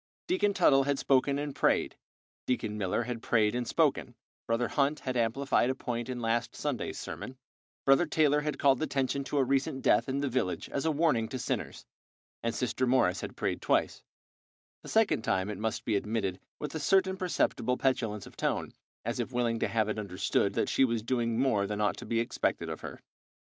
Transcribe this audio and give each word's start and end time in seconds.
Deacon 0.25 0.51
Tuttle 0.51 0.85
had 0.85 0.97
spoken 0.97 1.37
and 1.37 1.53
prayed, 1.53 1.95
Deacon 2.47 2.75
Miller 2.75 3.03
had 3.03 3.21
prayed 3.21 3.53
and 3.53 3.67
spoken, 3.67 4.15
Brother 4.47 4.67
Hunt 4.69 5.01
had 5.01 5.15
amplified 5.15 5.69
a 5.69 5.75
point 5.75 6.09
in 6.09 6.19
last 6.19 6.55
Sunday's 6.55 6.97
sermon, 6.97 7.37
Brother 7.85 8.07
Taylor 8.07 8.41
had 8.41 8.57
called 8.57 8.81
attention 8.81 9.23
to 9.25 9.37
a 9.37 9.43
recent 9.43 9.83
death 9.83 10.09
in 10.09 10.17
the 10.19 10.27
village 10.27 10.67
as 10.69 10.85
a 10.87 10.91
warning 10.91 11.27
to 11.27 11.37
sinners, 11.37 11.85
and 12.41 12.55
Sister 12.55 12.87
Morris 12.87 13.21
had 13.21 13.35
prayed 13.37 13.61
twice, 13.61 14.01
the 14.81 14.89
second 14.89 15.21
time 15.21 15.51
it 15.51 15.59
must 15.59 15.85
be 15.85 15.95
admitted, 15.95 16.39
with 16.57 16.73
a 16.73 16.79
certain 16.79 17.15
perceptible 17.15 17.77
petulance 17.77 18.25
of 18.25 18.35
tone, 18.35 18.73
as 19.05 19.19
if 19.19 19.31
willing 19.31 19.59
to 19.59 19.67
have 19.67 19.87
it 19.87 19.99
understood 19.99 20.55
that 20.55 20.67
she 20.67 20.83
was 20.83 21.03
doing 21.03 21.37
more 21.37 21.67
than 21.67 21.79
ought 21.79 21.97
to 21.97 22.07
be 22.07 22.19
expected 22.19 22.69
of 22.69 22.81
her. 22.81 22.99